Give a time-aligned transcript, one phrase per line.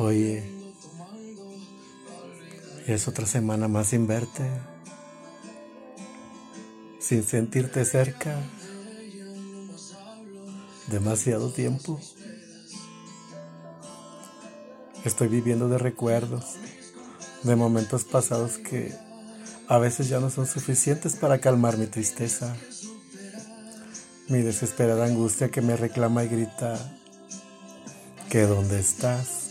[0.00, 0.44] Oye,
[2.86, 4.48] es otra semana más sin verte,
[7.00, 8.40] sin sentirte cerca,
[10.86, 11.98] demasiado tiempo.
[15.04, 16.44] Estoy viviendo de recuerdos,
[17.42, 18.94] de momentos pasados que
[19.66, 22.56] a veces ya no son suficientes para calmar mi tristeza,
[24.28, 26.78] mi desesperada angustia que me reclama y grita,
[28.30, 29.47] que dónde estás.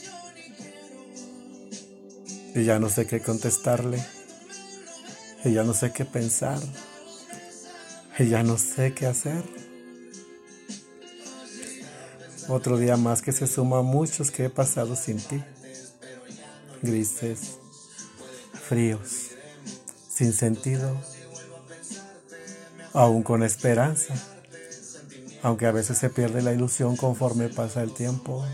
[2.55, 4.03] Y ya no sé qué contestarle.
[5.43, 6.59] Y ya no sé qué pensar.
[8.17, 9.43] Y ya no sé qué hacer.
[12.47, 15.43] Otro día más que se suma a muchos que he pasado sin ti.
[16.81, 17.57] Grises,
[18.67, 19.31] fríos,
[20.09, 20.95] sin sentido,
[22.93, 24.13] aún con esperanza
[25.43, 28.45] aunque a veces se pierde la ilusión conforme pasa el tiempo,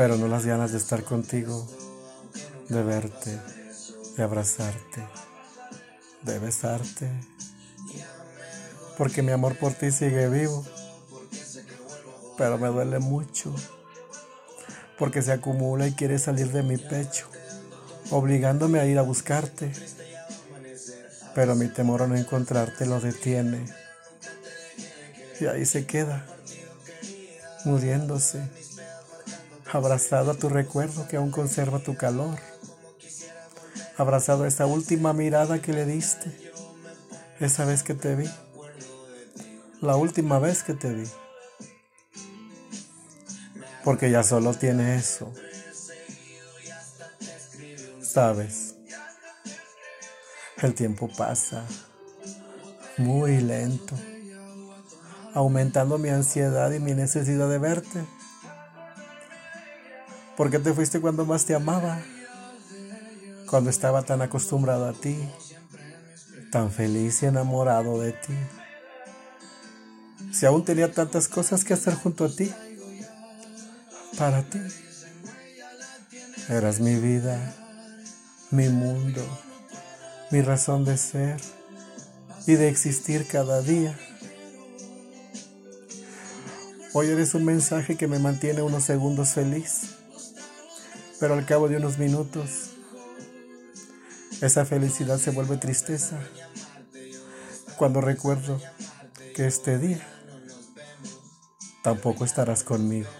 [0.00, 1.68] pero no las ganas de estar contigo,
[2.70, 3.38] de verte,
[4.16, 5.06] de abrazarte,
[6.22, 7.10] de besarte,
[8.96, 10.64] porque mi amor por ti sigue vivo,
[12.38, 13.54] pero me duele mucho,
[14.98, 17.26] porque se acumula y quiere salir de mi pecho,
[18.10, 19.70] obligándome a ir a buscarte,
[21.34, 23.66] pero mi temor a no encontrarte lo detiene.
[25.40, 26.24] Y ahí se queda,
[27.66, 28.48] muriéndose,
[29.72, 32.38] abrazado a tu recuerdo que aún conserva tu calor,
[33.96, 36.30] abrazado a esa última mirada que le diste,
[37.38, 38.28] esa vez que te vi,
[39.80, 41.08] la última vez que te vi,
[43.84, 45.32] porque ya solo tiene eso,
[48.02, 48.74] sabes,
[50.62, 51.64] el tiempo pasa
[52.98, 53.96] muy lento
[55.34, 58.04] aumentando mi ansiedad y mi necesidad de verte.
[60.40, 62.00] ¿Por qué te fuiste cuando más te amaba?
[63.44, 65.18] Cuando estaba tan acostumbrado a ti,
[66.50, 68.32] tan feliz y enamorado de ti.
[70.32, 72.50] Si aún tenía tantas cosas que hacer junto a ti,
[74.16, 74.60] para ti.
[76.48, 77.54] Eras mi vida,
[78.50, 79.22] mi mundo,
[80.30, 81.38] mi razón de ser
[82.46, 83.94] y de existir cada día.
[86.94, 89.99] Hoy eres un mensaje que me mantiene unos segundos feliz,
[91.20, 92.70] pero al cabo de unos minutos,
[94.40, 96.18] esa felicidad se vuelve tristeza
[97.76, 98.58] cuando recuerdo
[99.36, 100.06] que este día
[101.82, 103.10] tampoco estarás conmigo.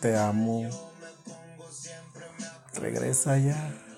[0.00, 0.68] Te amo.
[2.74, 3.91] Regresa ya.